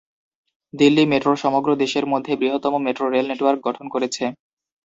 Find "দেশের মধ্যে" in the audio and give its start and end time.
1.83-2.33